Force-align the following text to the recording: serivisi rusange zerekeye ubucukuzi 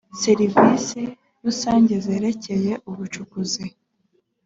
serivisi 0.23 1.01
rusange 1.43 1.93
zerekeye 2.05 2.73
ubucukuzi 2.89 3.65